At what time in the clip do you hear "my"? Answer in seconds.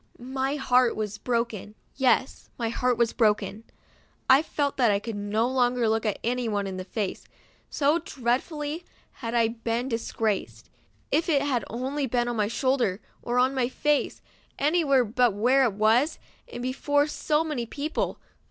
0.17-0.55, 2.57-2.69, 12.35-12.47, 13.53-13.69